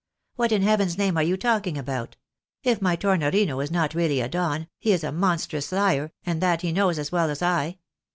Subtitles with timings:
[0.35, 2.15] "What, in heaven's name, are you talking about?
[2.63, 6.63] If my Tornorino is not really a Don, he is a monstrous liar, and that
[6.63, 7.77] he knows as well as I.